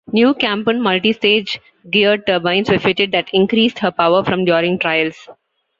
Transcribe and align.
New 0.11 0.33
Kampon 0.33 0.81
multi-stage 0.81 1.61
geared 1.91 2.25
turbines 2.25 2.71
were 2.71 2.79
fitted 2.79 3.11
that 3.11 3.29
increased 3.33 3.77
her 3.77 3.91
power 3.91 4.23
from 4.23 4.45
during 4.45 4.79
trials. 4.79 5.29